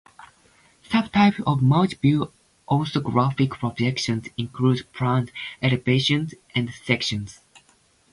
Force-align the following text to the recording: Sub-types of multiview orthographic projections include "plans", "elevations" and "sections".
Sub-types 0.81 1.37
of 1.45 1.59
multiview 1.59 2.31
orthographic 2.67 3.51
projections 3.51 4.29
include 4.35 4.91
"plans", 4.93 5.29
"elevations" 5.61 6.33
and 6.55 6.71
"sections". 6.73 7.41